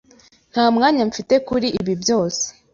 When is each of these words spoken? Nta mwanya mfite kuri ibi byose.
Nta 0.51 0.65
mwanya 0.75 1.03
mfite 1.09 1.33
kuri 1.47 1.67
ibi 1.79 1.93
byose. 2.01 2.43